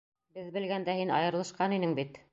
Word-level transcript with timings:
Беҙ 0.37 0.47
белгәндә 0.55 0.97
һин 1.01 1.13
айырылышҡан 1.19 1.77
инең 1.81 1.95
бит. 2.01 2.23